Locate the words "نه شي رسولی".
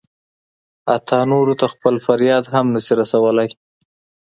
2.75-3.49